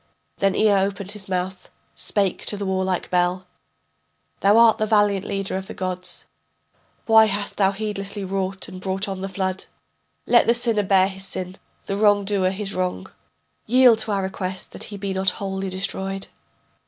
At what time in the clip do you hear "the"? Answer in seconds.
2.57-2.65, 4.79-4.87, 5.67-5.75, 9.21-9.29, 10.47-10.55, 11.85-11.97